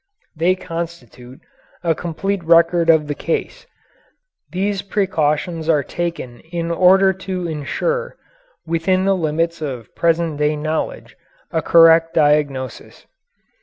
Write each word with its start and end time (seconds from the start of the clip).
They 0.35 0.55
constitute 0.55 1.41
a 1.83 1.93
complete 1.93 2.43
record 2.43 2.89
of 2.89 3.05
the 3.05 3.13
case. 3.13 3.67
These 4.51 4.81
precautions 4.81 5.69
are 5.69 5.83
taken 5.83 6.39
in 6.39 6.71
order 6.71 7.13
to 7.13 7.47
insure, 7.47 8.17
within 8.65 9.05
the 9.05 9.15
limits 9.15 9.61
of 9.61 9.93
present 9.93 10.39
day 10.39 10.55
knowledge, 10.55 11.15
a 11.51 11.61
correct 11.61 12.15
diagnosis. 12.15 13.05